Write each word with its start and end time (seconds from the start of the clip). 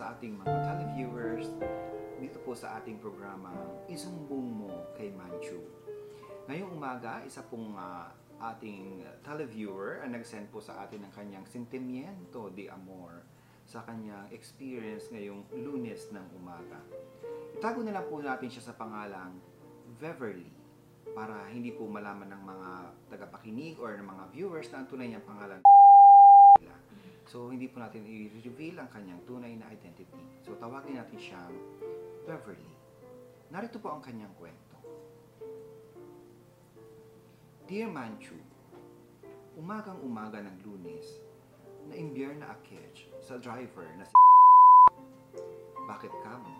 sa 0.00 0.16
ating 0.16 0.32
mga 0.32 0.56
televiewers 0.64 1.52
dito 2.16 2.40
po 2.40 2.56
sa 2.56 2.80
ating 2.80 2.96
programa 3.04 3.52
Isumbong 3.84 4.48
Mo 4.48 4.72
kay 4.96 5.12
Manchu. 5.12 5.60
Ngayong 6.48 6.72
umaga, 6.72 7.20
isa 7.20 7.44
pong 7.44 7.76
ah, 7.76 8.08
ating 8.40 9.04
televiewer 9.20 10.00
ang 10.00 10.16
nag-send 10.16 10.48
po 10.48 10.56
sa 10.56 10.88
atin 10.88 11.04
ng 11.04 11.12
kanyang 11.12 11.44
sentimiento 11.44 12.48
de 12.48 12.72
amor 12.72 13.28
sa 13.68 13.84
kanyang 13.84 14.24
experience 14.32 15.12
ngayong 15.12 15.44
lunes 15.52 16.08
ng 16.08 16.26
umaga. 16.32 16.80
Itago 17.60 17.84
na 17.84 17.92
lang 17.92 18.08
po 18.08 18.24
natin 18.24 18.48
siya 18.48 18.72
sa 18.72 18.80
pangalang 18.80 19.36
Beverly 20.00 20.48
para 21.12 21.44
hindi 21.52 21.76
po 21.76 21.84
malaman 21.84 22.32
ng 22.32 22.42
mga 22.48 22.70
tagapakinig 23.12 23.76
or 23.76 24.00
ng 24.00 24.08
mga 24.08 24.24
viewers 24.32 24.72
na 24.72 24.80
ang 24.80 24.88
tunay 24.88 25.12
niyang 25.12 25.28
pangalan 25.28 25.60
hindi 27.60 27.76
po 27.76 27.84
natin 27.84 28.08
i-reveal 28.08 28.80
ang 28.80 28.88
kanyang 28.88 29.20
tunay 29.28 29.52
na 29.52 29.68
identity. 29.68 30.24
So, 30.40 30.56
tawagin 30.56 30.96
natin 30.96 31.20
siyang 31.20 31.52
Beverly. 32.24 32.72
Narito 33.52 33.76
po 33.76 33.92
ang 33.92 34.00
kanyang 34.00 34.32
kwento. 34.40 34.80
Dear 37.68 37.92
Manchu, 37.92 38.40
umagang 39.60 40.00
umaga 40.00 40.40
ng 40.40 40.56
lunes, 40.64 41.04
na 41.84 42.00
na 42.40 42.56
aketch 42.56 43.12
sa 43.20 43.36
driver 43.36 43.84
na 44.00 44.08
si 44.08 44.16
Bakit 45.92 46.16
kamo? 46.24 46.56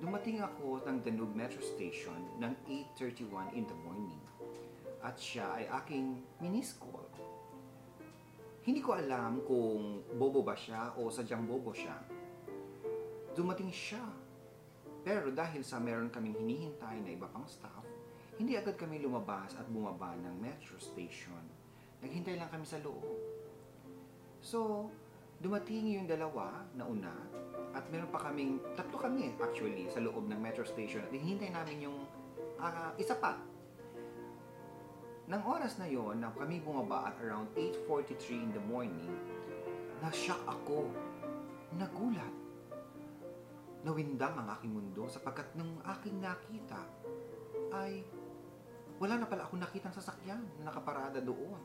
Dumating 0.00 0.40
ako 0.40 0.80
ng 0.88 1.04
Danube 1.04 1.36
Metro 1.36 1.60
Station 1.60 2.16
ng 2.40 2.56
8.31 2.96 3.52
in 3.52 3.68
the 3.68 3.76
morning 3.84 4.24
at 5.04 5.20
siya 5.20 5.60
ay 5.60 5.68
aking 5.84 6.24
miniscall. 6.40 7.04
Hindi 8.66 8.82
ko 8.82 8.98
alam 8.98 9.46
kung 9.46 10.02
bobo 10.18 10.42
ba 10.42 10.58
siya 10.58 10.98
o 10.98 11.06
sadyang 11.06 11.46
bobo 11.46 11.70
siya. 11.70 11.94
Dumating 13.30 13.70
siya. 13.70 14.02
Pero 15.06 15.30
dahil 15.30 15.62
sa 15.62 15.78
meron 15.78 16.10
kaming 16.10 16.34
hinihintay 16.34 16.98
na 16.98 17.14
iba 17.14 17.30
pang 17.30 17.46
staff, 17.46 17.86
hindi 18.42 18.58
agad 18.58 18.74
kami 18.74 18.98
lumabas 18.98 19.54
at 19.54 19.70
bumaba 19.70 20.18
ng 20.18 20.34
metro 20.42 20.74
station. 20.82 21.46
Naghintay 22.02 22.34
lang 22.34 22.50
kami 22.50 22.66
sa 22.66 22.82
loob. 22.82 23.06
So, 24.42 24.90
dumating 25.38 26.02
yung 26.02 26.10
dalawa 26.10 26.66
na 26.74 26.90
una 26.90 27.14
at 27.70 27.86
meron 27.94 28.10
pa 28.10 28.18
kaming, 28.18 28.58
tatlo 28.74 28.98
kami 28.98 29.30
actually 29.38 29.86
sa 29.94 30.02
loob 30.02 30.26
ng 30.26 30.42
metro 30.42 30.66
station 30.66 31.06
at 31.06 31.14
hinihintay 31.14 31.54
namin 31.54 31.86
yung 31.86 32.02
ah, 32.58 32.90
isa 32.98 33.14
pa 33.14 33.38
nang 35.26 35.42
oras 35.42 35.74
na 35.82 35.90
yon 35.90 36.22
na 36.22 36.30
kami 36.30 36.62
bumaba 36.62 37.10
at 37.10 37.18
around 37.18 37.50
8.43 37.58 38.46
in 38.46 38.50
the 38.54 38.62
morning, 38.62 39.10
na-shock 39.98 40.38
ako. 40.46 40.86
Nagulat. 41.74 42.30
Nawindang 43.82 44.38
ang 44.38 44.48
aking 44.54 44.70
mundo 44.70 45.10
sapagkat 45.10 45.50
nung 45.58 45.82
aking 45.82 46.22
nakita 46.22 46.78
ay 47.74 48.06
wala 49.02 49.18
na 49.18 49.26
pala 49.26 49.50
akong 49.50 49.58
nakitang 49.58 49.94
sasakyan 49.94 50.46
na 50.62 50.70
nakaparada 50.70 51.18
doon. 51.18 51.58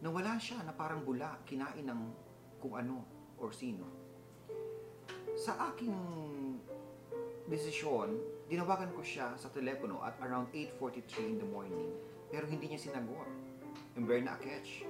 Nawala 0.00 0.40
siya 0.40 0.64
na 0.64 0.72
parang 0.72 1.04
bula, 1.04 1.36
kinain 1.44 1.84
ng 1.84 2.00
kung 2.58 2.74
ano 2.80 3.04
or 3.38 3.52
sino. 3.52 3.86
Sa 5.36 5.70
aking 5.72 5.94
desisyon, 7.46 8.18
dinawagan 8.48 8.90
ko 8.96 9.04
siya 9.04 9.36
sa 9.36 9.52
telepono 9.52 10.00
at 10.00 10.16
around 10.24 10.48
8.43 10.50 11.36
in 11.36 11.38
the 11.38 11.46
morning 11.46 11.92
pero 12.32 12.48
hindi 12.48 12.72
niya 12.72 12.80
sinagot. 12.80 13.28
Ember 13.92 14.24
na 14.24 14.40
catch. 14.40 14.88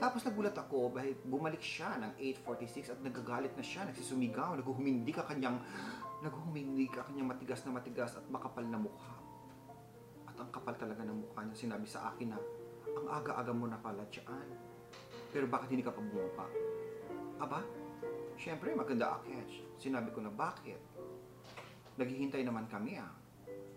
Tapos 0.00 0.24
nagulat 0.24 0.56
ako 0.56 0.96
dahil 0.96 1.14
bumalik 1.28 1.60
siya 1.60 2.00
ng 2.00 2.18
8.46 2.18 2.90
at 2.90 2.98
nagagalit 3.04 3.52
na 3.54 3.62
siya, 3.62 3.86
nagsisumigaw, 3.86 4.56
naghuhumindi 4.58 5.12
ka 5.14 5.22
kanyang, 5.28 5.60
naghuhumindi 6.24 6.88
ka 6.90 7.06
kanyang 7.06 7.30
matigas 7.30 7.62
na 7.62 7.76
matigas 7.76 8.16
at 8.18 8.24
makapal 8.26 8.64
na 8.64 8.80
mukha. 8.80 9.14
At 10.26 10.34
ang 10.40 10.50
kapal 10.50 10.74
talaga 10.74 11.06
ng 11.06 11.22
mukha 11.22 11.46
niya, 11.46 11.54
sinabi 11.54 11.86
sa 11.86 12.10
akin 12.10 12.34
na, 12.34 12.40
ang 12.98 13.06
aga-aga 13.12 13.52
mo 13.54 13.70
na 13.70 13.78
pala 13.78 14.02
dyan. 14.10 14.48
Pero 15.30 15.46
bakit 15.46 15.70
hindi 15.70 15.84
ka 15.86 15.94
pa 15.94 16.02
bumaba? 16.02 16.50
Aba, 17.38 17.60
syempre 18.34 18.74
maganda 18.74 19.22
catch. 19.22 19.62
Sinabi 19.78 20.10
ko 20.10 20.18
na 20.18 20.34
bakit? 20.34 20.82
Naghihintay 21.94 22.42
naman 22.42 22.66
kami 22.66 22.98
ah. 22.98 23.12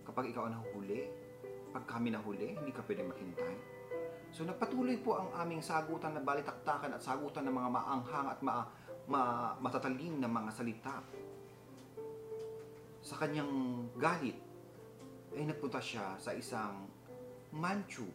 Kapag 0.07 0.33
ikaw 0.33 0.49
ang 0.49 0.57
nahuli, 0.57 1.24
pag 1.75 1.99
kami 1.99 2.15
nahuli, 2.15 2.55
hindi 2.55 2.71
ka 2.71 2.87
pwede 2.87 3.03
maghintay. 3.03 3.55
So 4.31 4.47
nagpatuloy 4.47 5.03
po 5.03 5.19
ang 5.19 5.35
aming 5.43 5.59
sagutan 5.59 6.15
na 6.15 6.23
balitaktakan 6.23 6.95
at 6.95 7.03
sagutan 7.03 7.43
ng 7.51 7.51
mga 7.51 7.69
maanghang 7.75 8.27
at 8.31 8.39
ma, 8.39 8.63
ma, 9.11 9.51
matatalim 9.59 10.23
na 10.23 10.31
mga 10.31 10.55
salita. 10.55 11.03
Sa 13.03 13.19
kanyang 13.19 13.51
galit, 13.99 14.39
ay 15.35 15.43
nagpunta 15.43 15.83
siya 15.83 16.15
sa 16.15 16.31
isang 16.31 16.87
Manchu. 17.51 18.07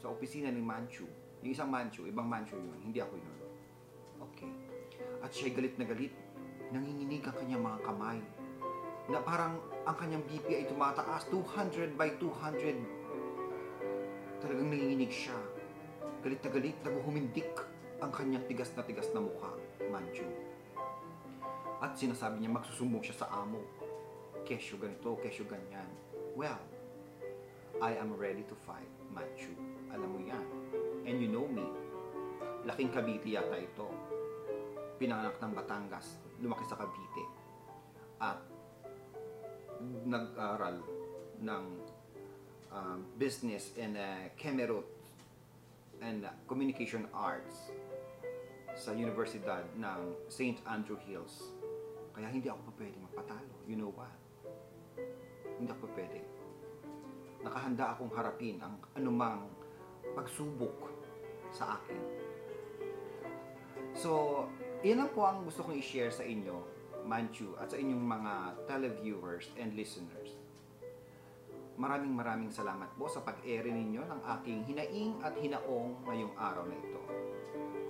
Sa 0.00 0.08
opisina 0.08 0.48
ni 0.48 0.64
Manchu. 0.64 1.04
Yung 1.44 1.52
isang 1.52 1.68
Manchu, 1.68 2.08
ibang 2.08 2.24
Manchu 2.24 2.56
yun, 2.56 2.80
hindi 2.80 3.04
ako 3.04 3.20
yun. 3.20 3.36
Okay. 4.32 4.48
At 5.20 5.28
siya'y 5.28 5.52
galit 5.52 5.76
na 5.76 5.84
galit. 5.84 6.16
Nanginginig 6.72 7.20
ang 7.28 7.36
kanyang 7.36 7.62
mga 7.68 7.78
kamay 7.84 8.20
na 9.08 9.20
parang 9.20 9.60
ang 9.84 9.96
kanyang 10.00 10.24
BP 10.24 10.48
ay 10.48 10.64
tumataas 10.64 11.28
200 11.28 11.92
by 11.92 12.16
200. 12.16 14.40
Talagang 14.40 14.68
nanginginig 14.72 15.12
siya. 15.12 15.36
Galit 16.24 16.40
na 16.40 16.48
galit, 16.48 16.76
naguhumindik 16.80 17.52
ang 18.00 18.08
kanyang 18.08 18.48
tigas 18.48 18.72
na 18.72 18.82
tigas 18.84 19.12
na 19.12 19.20
mukha, 19.20 19.52
Manchu. 19.92 20.24
At 21.84 22.00
sinasabi 22.00 22.40
niya 22.40 22.56
magsusumbong 22.56 23.04
siya 23.04 23.24
sa 23.24 23.26
amo. 23.44 23.60
Kesyo 24.48 24.80
ganito, 24.80 25.20
kesyo 25.20 25.44
ganyan. 25.44 25.88
Well, 26.32 26.60
I 27.84 28.00
am 28.00 28.16
ready 28.16 28.40
to 28.48 28.56
fight, 28.64 28.88
Manchu. 29.12 29.52
Alam 29.92 30.16
mo 30.16 30.20
yan. 30.24 30.46
And 31.04 31.20
you 31.20 31.28
know 31.28 31.44
me. 31.44 31.68
Laking 32.64 32.88
Cavite 32.88 33.28
yata 33.28 33.60
ito. 33.60 33.92
Pinanganak 34.96 35.36
ng 35.44 35.52
Batangas, 35.52 36.24
lumaki 36.40 36.64
sa 36.64 36.80
Cavite. 36.80 37.24
At 38.16 38.53
nag-aral 40.04 40.80
ng 41.40 41.64
uh, 42.72 42.98
business 43.18 43.72
and 43.78 43.96
uh, 43.96 44.28
Kemerut 44.38 44.86
and 46.02 46.24
uh, 46.24 46.32
communication 46.48 47.06
arts 47.14 47.70
sa 48.74 48.90
Universidad 48.90 49.62
ng 49.78 50.00
St. 50.26 50.58
Andrew 50.66 50.98
Hills. 51.06 51.54
Kaya 52.14 52.26
hindi 52.30 52.50
ako 52.50 52.70
pa 52.70 52.72
pwede 52.82 52.96
magpatalo. 52.98 53.54
You 53.70 53.78
know 53.78 53.90
what? 53.94 54.10
Hindi 55.58 55.70
ako 55.70 55.86
pa 55.86 55.90
pwede. 55.98 56.20
Nakahanda 57.46 57.94
akong 57.94 58.10
harapin 58.10 58.58
ang 58.58 58.74
anumang 58.98 59.46
pagsubok 60.14 60.90
sa 61.54 61.78
akin. 61.78 62.02
So, 63.94 64.42
yan 64.82 65.06
lang 65.06 65.10
po 65.14 65.22
ang 65.22 65.46
gusto 65.46 65.62
kong 65.62 65.78
i-share 65.78 66.10
sa 66.10 66.26
inyo 66.26 66.73
Manchu 67.04 67.52
at 67.60 67.70
sa 67.70 67.76
inyong 67.76 68.00
mga 68.00 68.32
televiewers 68.64 69.52
and 69.60 69.76
listeners. 69.76 70.40
Maraming 71.74 72.14
maraming 72.14 72.50
salamat 72.54 72.86
po 72.94 73.10
sa 73.10 73.20
pag-ere 73.20 73.66
ninyo 73.68 74.02
ng 74.06 74.20
aking 74.38 74.62
hinaing 74.64 75.18
at 75.20 75.34
hinaong 75.36 76.06
ngayong 76.06 76.34
araw 76.38 76.64
na 76.64 76.76
ito. 76.78 77.02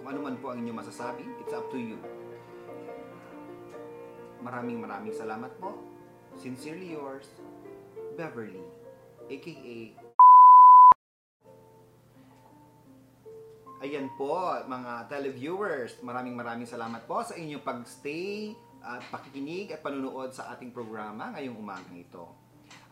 Kung 0.01 0.09
ano 0.09 0.21
man 0.25 0.37
po 0.41 0.53
ang 0.53 0.65
inyong 0.65 0.81
masasabi, 0.81 1.25
it's 1.41 1.53
up 1.53 1.69
to 1.69 1.77
you. 1.77 2.01
Maraming 4.41 4.81
maraming 4.81 5.13
salamat 5.13 5.53
po. 5.61 5.77
Sincerely 6.35 6.97
yours, 6.97 7.29
Beverly, 8.17 8.65
aka 9.31 10.05
Ayan 13.85 14.09
po, 14.17 14.41
mga 14.65 15.13
televiewers, 15.13 16.01
maraming 16.01 16.33
maraming 16.33 16.65
salamat 16.65 17.05
po 17.05 17.21
sa 17.21 17.37
inyong 17.37 17.61
pagstay 17.61 18.57
at 18.85 19.01
pakikinig 19.09 19.73
at 19.73 19.81
panunood 19.81 20.37
sa 20.37 20.53
ating 20.53 20.69
programa 20.69 21.33
ngayong 21.33 21.57
umagang 21.57 21.97
ito. 21.97 22.45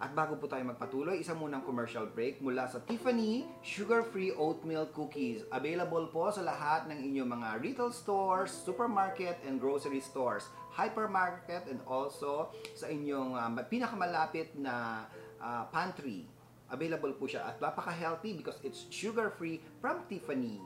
At 0.02 0.10
bago 0.18 0.34
po 0.34 0.50
tayo 0.50 0.66
magpatuloy, 0.66 1.22
isang 1.22 1.38
munang 1.38 1.62
commercial 1.62 2.10
break 2.10 2.42
mula 2.42 2.66
sa 2.66 2.82
Tiffany 2.82 3.46
Sugar-Free 3.62 4.34
Oatmeal 4.34 4.90
Cookies. 4.90 5.46
Available 5.54 6.10
po 6.10 6.26
sa 6.34 6.42
lahat 6.42 6.90
ng 6.90 6.98
inyong 6.98 7.30
mga 7.30 7.48
retail 7.62 7.90
stores, 7.94 8.50
supermarket 8.50 9.38
and 9.46 9.62
grocery 9.62 10.02
stores, 10.02 10.50
hypermarket 10.74 11.70
and 11.70 11.78
also 11.86 12.50
sa 12.74 12.90
inyong 12.90 13.38
um, 13.38 13.54
pinakamalapit 13.70 14.50
na 14.58 15.06
uh, 15.38 15.70
pantry. 15.70 16.26
Available 16.72 17.14
po 17.14 17.30
siya 17.30 17.46
at 17.46 17.62
napaka-healthy 17.62 18.34
because 18.42 18.58
it's 18.66 18.88
sugar-free 18.90 19.62
from 19.78 20.02
Tiffany 20.10 20.58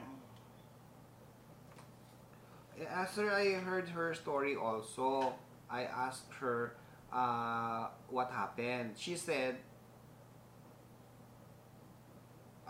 after 2.90 3.30
I 3.30 3.54
heard 3.62 3.88
her 3.88 4.14
story 4.14 4.56
also, 4.56 5.34
I 5.74 5.90
asked 5.90 6.30
her 6.38 6.78
uh, 7.10 7.90
what 8.06 8.30
happened. 8.30 8.94
She 8.94 9.18
said, 9.18 9.58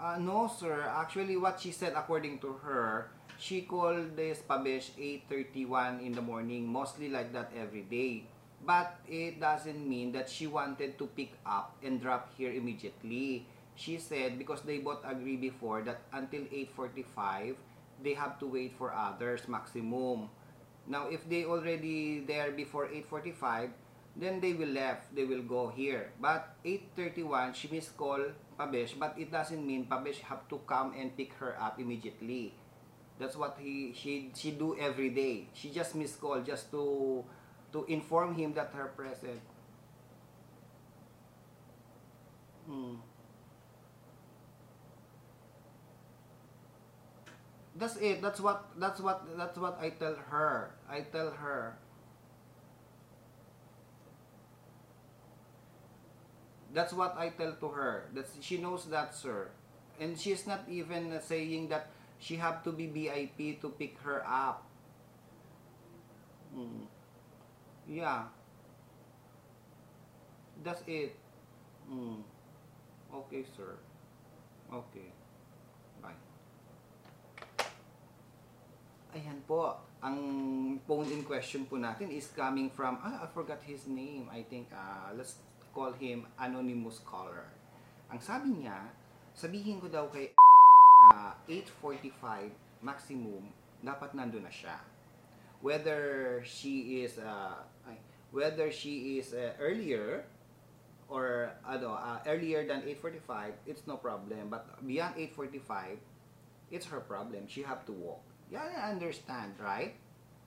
uh, 0.01 0.17
no 0.17 0.49
sir, 0.49 0.89
actually 0.89 1.37
what 1.37 1.61
she 1.61 1.71
said 1.71 1.93
according 1.93 2.41
to 2.41 2.56
her, 2.65 3.12
she 3.37 3.69
called 3.69 4.17
this 4.17 4.41
Pabesh 4.41 4.97
8.31 4.97 6.01
in 6.01 6.12
the 6.17 6.23
morning, 6.25 6.65
mostly 6.67 7.11
like 7.12 7.33
that 7.37 7.53
every 7.53 7.83
day. 7.85 8.25
But 8.65 8.97
it 9.05 9.37
doesn't 9.41 9.85
mean 9.85 10.12
that 10.12 10.31
she 10.31 10.47
wanted 10.47 10.97
to 10.97 11.06
pick 11.12 11.37
up 11.45 11.77
and 11.85 12.01
drop 12.01 12.33
here 12.33 12.53
immediately. 12.56 13.45
She 13.77 13.99
said 13.99 14.39
because 14.39 14.62
they 14.62 14.79
both 14.79 15.05
agree 15.05 15.37
before 15.37 15.83
that 15.83 16.09
until 16.12 16.49
8.45, 16.49 17.56
they 18.03 18.15
have 18.15 18.39
to 18.41 18.47
wait 18.47 18.73
for 18.79 18.95
others 18.95 19.45
maximum. 19.47 20.31
Now, 20.87 21.09
if 21.09 21.25
they 21.29 21.45
already 21.45 22.21
there 22.21 22.53
before 22.53 22.89
8.45, 22.89 23.71
then 24.17 24.41
they 24.41 24.53
will 24.53 24.69
left, 24.71 25.15
they 25.15 25.25
will 25.25 25.43
go 25.43 25.69
here. 25.69 26.13
But 26.21 26.55
8.31, 26.65 27.55
she 27.55 27.69
missed 27.69 27.97
call 27.97 28.21
Pabesh, 28.59 28.99
but 28.99 29.19
it 29.19 29.33
doesn't 29.33 29.65
mean 29.65 29.87
Pabesh 29.87 30.21
have 30.29 30.47
to 30.49 30.61
come 30.67 30.95
and 30.97 31.17
pick 31.17 31.33
her 31.35 31.57
up 31.61 31.81
immediately. 31.81 32.55
That's 33.19 33.37
what 33.37 33.59
he 33.63 33.95
she 33.95 34.31
she 34.35 34.51
do 34.51 34.75
every 34.75 35.11
day. 35.11 35.47
She 35.55 35.71
just 35.71 35.95
missed 35.95 36.19
call 36.21 36.43
just 36.43 36.71
to 36.75 37.23
to 37.71 37.87
inform 37.87 38.35
him 38.35 38.55
that 38.55 38.75
her 38.75 38.91
present. 38.99 39.39
Hmm. 42.67 42.99
That's 47.76 47.97
it. 47.97 48.23
That's 48.23 48.41
what 48.41 48.71
that's 48.79 49.00
what 49.00 49.26
that's 49.37 49.59
what 49.59 49.79
I 49.81 49.91
tell 49.91 50.15
her. 50.31 50.71
I 50.88 51.00
tell 51.03 51.31
her. 51.31 51.76
That's 56.73 56.93
what 56.93 57.17
I 57.17 57.29
tell 57.31 57.53
to 57.55 57.69
her. 57.69 58.11
That 58.15 58.26
she 58.41 58.59
knows 58.59 58.87
that, 58.87 59.15
sir. 59.15 59.50
And 60.00 60.19
she's 60.19 60.47
not 60.47 60.65
even 60.69 61.15
saying 61.23 61.69
that 61.69 61.91
she 62.19 62.37
have 62.37 62.65
to 62.65 62.73
be 62.73 62.87
VIP 62.88 63.61
to 63.62 63.71
pick 63.71 63.99
her 64.00 64.25
up. 64.27 64.65
Mm. 66.56 66.87
Yeah. 67.88 68.25
That's 70.62 70.82
it. 70.87 71.15
Mm. 71.91 72.23
Okay, 73.15 73.44
sir. 73.56 73.77
Okay. 74.73 75.12
Ayan 79.15 79.39
po. 79.47 79.71
Ang 80.03 80.19
phone 80.91 81.07
in 81.15 81.23
question 81.23 81.71
po 81.71 81.79
natin 81.79 82.11
is 82.11 82.35
coming 82.35 82.67
from, 82.67 82.99
ah, 82.99 83.23
I 83.23 83.31
forgot 83.31 83.63
his 83.63 83.87
name. 83.87 84.27
I 84.27 84.43
think, 84.43 84.75
uh, 84.75 85.15
let's 85.15 85.39
call 85.71 85.95
him 85.95 86.27
Anonymous 86.35 86.99
Caller. 87.07 87.47
Ang 88.11 88.19
sabi 88.19 88.51
niya, 88.51 88.91
sabihin 89.31 89.79
ko 89.79 89.87
daw 89.87 90.11
kay 90.11 90.35
na 91.07 91.39
8.45 91.47 92.83
maximum, 92.83 93.55
dapat 93.87 94.19
nandun 94.19 94.51
na 94.51 94.51
siya. 94.51 94.83
Whether 95.63 96.43
she 96.43 97.07
is, 97.07 97.15
uh, 97.23 97.63
whether 98.35 98.75
she 98.75 99.23
is 99.23 99.31
uh, 99.31 99.55
earlier 99.63 100.27
or 101.07 101.55
ano, 101.63 101.95
uh, 101.95 102.19
earlier 102.27 102.67
than 102.67 102.83
8.45, 102.83 103.63
it's 103.63 103.87
no 103.87 103.95
problem. 103.95 104.51
But 104.51 104.83
beyond 104.83 105.15
8.45, 105.39 106.03
it's 106.75 106.91
her 106.91 106.99
problem. 106.99 107.47
She 107.47 107.63
have 107.63 107.87
to 107.87 107.95
walk. 107.95 108.34
Yeah, 108.55 108.71
I 108.71 108.95
understand, 108.95 109.59
right? 109.59 109.99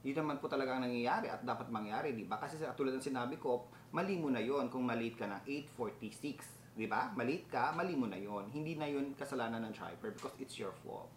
Yun 0.08 0.24
naman 0.24 0.40
po 0.40 0.48
talaga 0.48 0.80
ang 0.80 0.88
nangyayari 0.88 1.28
at 1.28 1.44
dapat 1.44 1.68
mangyari, 1.68 2.16
di 2.16 2.24
ba? 2.24 2.40
Kasi 2.40 2.56
sa 2.56 2.72
tulad 2.72 2.96
ng 2.96 3.04
sinabi 3.04 3.36
ko, 3.36 3.68
mali 3.92 4.16
mo 4.16 4.32
na 4.32 4.40
yon 4.40 4.72
kung 4.72 4.88
maliit 4.88 5.20
ka 5.20 5.28
ng 5.28 5.44
8.46. 5.76 6.80
Di 6.80 6.88
ba? 6.88 7.12
Maliit 7.12 7.52
ka, 7.52 7.76
mali 7.76 8.00
mo 8.00 8.08
na 8.08 8.16
yon. 8.16 8.48
Hindi 8.48 8.80
na 8.80 8.88
yon 8.88 9.12
kasalanan 9.12 9.60
ng 9.68 9.74
driver 9.76 10.16
because 10.16 10.32
it's 10.40 10.56
your 10.56 10.72
fault. 10.88 11.12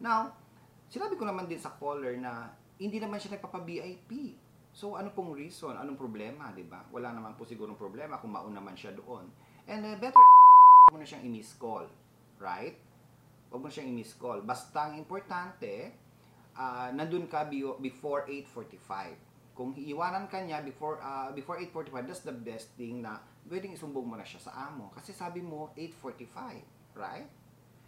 Now, 0.00 0.32
sinabi 0.88 1.20
ko 1.20 1.28
naman 1.28 1.44
din 1.44 1.60
sa 1.60 1.76
caller 1.76 2.16
na 2.16 2.48
hindi 2.80 2.96
naman 2.96 3.20
siya 3.20 3.36
nagpapa-VIP. 3.36 4.40
So, 4.72 4.96
ano 4.96 5.12
pong 5.12 5.36
reason? 5.36 5.76
Anong 5.76 6.00
problema, 6.00 6.56
di 6.56 6.64
ba? 6.64 6.88
Wala 6.88 7.12
naman 7.12 7.36
po 7.36 7.44
sigurong 7.44 7.76
problema 7.76 8.16
kung 8.16 8.32
mauna 8.32 8.64
man 8.64 8.72
siya 8.72 8.96
doon. 8.96 9.28
And 9.68 9.84
uh, 9.84 10.00
better, 10.00 10.24
mo 10.88 10.96
na 10.96 11.04
siyang 11.04 11.28
i-miss 11.28 11.52
call. 11.60 11.84
Right? 12.40 12.80
Huwag 13.52 13.60
mo 13.60 13.68
na 13.68 13.74
siyang 13.76 13.92
i-miss 13.92 14.16
call. 14.16 14.40
Basta 14.40 14.88
ang 14.88 14.96
importante, 14.96 16.03
uh, 16.58 16.88
nandun 16.94 17.26
ka 17.26 17.46
before 17.78 18.26
8.45. 18.26 19.54
Kung 19.54 19.70
iiwanan 19.78 20.26
ka 20.26 20.42
niya 20.42 20.66
before, 20.66 20.98
uh, 20.98 21.30
before 21.30 21.62
8.45, 21.62 22.06
that's 22.10 22.24
the 22.26 22.34
best 22.34 22.74
thing 22.74 23.06
na 23.06 23.22
pwedeng 23.46 23.70
isumbong 23.70 24.06
mo 24.06 24.16
na 24.18 24.26
siya 24.26 24.50
sa 24.50 24.52
amo. 24.70 24.90
Kasi 24.90 25.14
sabi 25.14 25.38
mo, 25.38 25.70
8.45. 25.78 26.98
Right? 26.98 27.30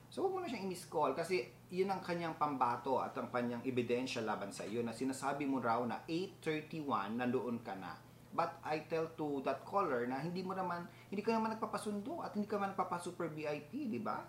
So, 0.07 0.23
huwag 0.23 0.39
mo 0.39 0.39
na 0.43 0.47
siyang 0.47 0.71
i-miss 0.71 0.87
call 0.87 1.19
kasi 1.19 1.51
yun 1.67 1.91
ang 1.91 1.99
kanyang 1.99 2.39
pambato 2.39 3.03
at 3.03 3.11
ang 3.19 3.27
kanyang 3.27 3.63
ebidensya 3.67 4.23
laban 4.23 4.55
sa 4.55 4.63
iyo 4.63 4.79
na 4.87 4.95
sinasabi 4.95 5.51
mo 5.51 5.59
raw 5.59 5.83
na 5.83 6.07
8.31 6.07 7.19
nandoon 7.19 7.59
ka 7.67 7.75
na. 7.75 7.99
But 8.31 8.61
I 8.63 8.85
tell 8.87 9.11
to 9.17 9.41
that 9.49 9.65
caller 9.67 10.05
na 10.07 10.21
hindi 10.21 10.45
mo 10.45 10.53
naman, 10.53 10.87
hindi 11.09 11.25
ka 11.25 11.35
naman 11.35 11.57
nagpapasundo 11.57 12.23
at 12.23 12.37
hindi 12.37 12.47
ka 12.47 12.61
naman 12.61 12.77
nagpapa-super 12.77 13.33
VIP, 13.33 13.91
di 13.91 13.99
ba? 13.99 14.23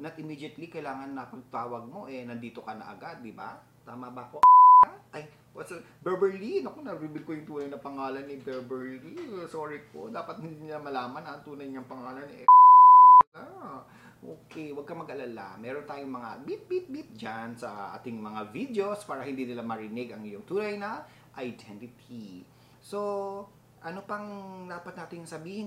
Not 0.00 0.16
immediately 0.16 0.72
kailangan 0.72 1.12
na 1.12 1.28
pagtawag 1.28 1.84
mo, 1.84 2.08
eh, 2.08 2.24
nandito 2.24 2.64
ka 2.64 2.72
na 2.72 2.96
agad, 2.96 3.20
di 3.20 3.36
ba? 3.36 3.60
Tama 3.84 4.08
ba 4.08 4.24
ko? 4.32 4.40
Ay, 5.14 5.28
what's 5.52 5.74
a, 5.76 5.84
Beverly? 6.00 6.64
Naku, 6.64 6.80
na-reveal 6.80 7.24
ko 7.28 7.30
yung 7.36 7.48
tunay 7.48 7.68
na 7.68 7.76
pangalan 7.76 8.24
ni 8.24 8.40
Beverly. 8.40 9.20
Sorry 9.52 9.84
po, 9.92 10.08
dapat 10.08 10.40
hindi 10.40 10.72
niya 10.72 10.80
malaman 10.80 11.20
ang 11.20 11.44
tunay 11.44 11.68
niyang 11.68 11.84
pangalan 11.84 12.24
ni 12.24 12.48
Ah, 13.32 13.80
okay, 14.20 14.76
wag 14.76 14.84
ka 14.84 14.92
mag-alala. 14.92 15.56
Meron 15.56 15.88
tayong 15.88 16.12
mga 16.12 16.30
beep 16.44 16.62
beep 16.68 16.86
beep 16.92 17.10
dyan 17.16 17.56
sa 17.56 17.96
ating 17.96 18.20
mga 18.20 18.52
videos 18.52 19.08
para 19.08 19.24
hindi 19.24 19.48
nila 19.48 19.64
marinig 19.64 20.12
ang 20.12 20.20
iyong 20.24 20.44
tunay 20.44 20.76
na 20.76 21.04
identity. 21.36 22.44
So, 22.80 23.00
ano 23.80 24.04
pang 24.04 24.28
dapat 24.68 24.94
nating 25.00 25.24
sabihin 25.24 25.64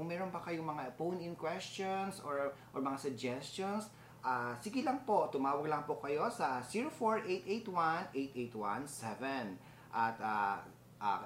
kung 0.00 0.08
meron 0.08 0.32
pa 0.32 0.40
kayong 0.40 0.64
mga 0.64 0.96
phone-in 0.96 1.36
questions 1.36 2.24
or 2.24 2.56
or 2.72 2.80
mga 2.80 2.96
suggestions, 2.96 3.92
ah 4.24 4.56
sige 4.56 4.80
lang 4.80 5.04
po, 5.04 5.28
tumawag 5.28 5.68
lang 5.68 5.84
po 5.84 6.00
kayo 6.00 6.24
sa 6.32 6.64
04881-8817. 6.64 9.60
At 9.92 10.16
uh, 10.16 10.56
uh, 11.04 11.20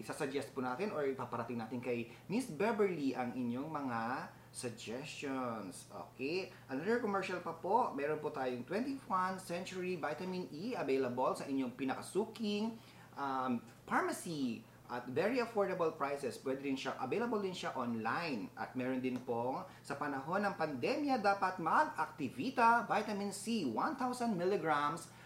isasuggest 0.00 0.56
po 0.56 0.64
natin 0.64 0.88
or 0.96 1.04
ipaparating 1.04 1.60
natin 1.60 1.84
kay 1.84 2.08
Miss 2.32 2.48
Beverly 2.48 3.12
ang 3.12 3.36
inyong 3.36 3.68
mga 3.68 4.32
suggestions. 4.56 5.92
Okay? 5.92 6.48
Another 6.72 7.04
commercial 7.04 7.44
pa 7.44 7.52
po, 7.52 7.92
meron 7.92 8.24
po 8.24 8.32
tayong 8.32 8.64
21 8.64 9.36
Century 9.36 10.00
Vitamin 10.00 10.48
E 10.48 10.72
available 10.72 11.36
sa 11.36 11.44
inyong 11.44 11.76
pinakasuking 11.76 12.72
um, 13.20 13.60
pharmacy 13.84 14.64
at 14.94 15.02
very 15.10 15.42
affordable 15.42 15.90
prices. 15.90 16.38
Pwede 16.38 16.62
din 16.62 16.78
siya, 16.78 16.94
available 17.02 17.42
din 17.42 17.50
siya 17.50 17.74
online. 17.74 18.54
At 18.54 18.78
meron 18.78 19.02
din 19.02 19.18
pong 19.26 19.66
sa 19.82 19.98
panahon 19.98 20.46
ng 20.46 20.54
pandemya 20.54 21.18
dapat 21.18 21.58
mag-Activita 21.58 22.86
Vitamin 22.86 23.34
C 23.34 23.66
1000 23.66 24.38
mg 24.38 24.66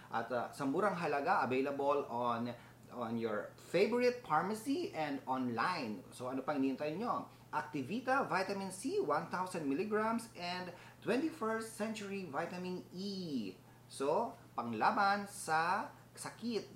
at 0.08 0.28
uh, 0.32 0.48
sa 0.48 0.64
murang 0.64 0.96
halaga 0.96 1.44
available 1.44 2.08
on 2.08 2.48
on 2.96 3.20
your 3.20 3.52
favorite 3.68 4.24
pharmacy 4.24 4.88
and 4.96 5.20
online. 5.28 6.00
So 6.16 6.32
ano 6.32 6.40
pang 6.40 6.56
hinihintay 6.56 6.96
nyo? 6.96 7.28
Activita 7.52 8.24
Vitamin 8.24 8.72
C 8.72 8.96
1000 9.04 9.68
mg 9.68 9.92
and 10.40 10.72
21st 11.04 11.68
Century 11.76 12.24
Vitamin 12.28 12.80
E. 12.96 13.52
So, 13.88 14.36
panglaban 14.52 15.24
sa 15.24 15.88
sakit 16.12 16.66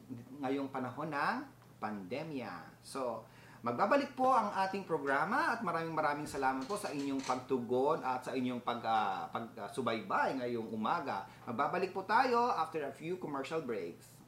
ngayong 0.40 0.72
panahon 0.72 1.12
ng 1.12 1.36
pandemya. 1.82 2.78
So, 2.86 3.26
Magbabalik 3.62 4.18
po 4.18 4.26
ang 4.26 4.50
ating 4.58 4.82
programa 4.82 5.54
at 5.54 5.62
maraming 5.62 5.94
maraming 5.94 6.26
salamat 6.26 6.66
po 6.66 6.74
sa 6.74 6.90
inyong 6.90 7.22
pagtugon 7.22 8.02
at 8.02 8.26
sa 8.26 8.34
inyong 8.34 8.58
pag, 8.58 8.82
ah, 8.82 9.30
pagsubaybay 9.30 10.42
ngayong 10.42 10.66
umaga. 10.74 11.30
Magbabalik 11.46 11.94
po 11.94 12.02
tayo 12.02 12.50
after 12.58 12.82
a 12.82 12.90
few 12.90 13.22
commercial 13.22 13.62
breaks. 13.62 14.18